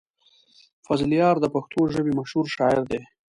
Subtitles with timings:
[0.85, 3.01] فضلیار د پښتو ژبې مشهور شاعر دی.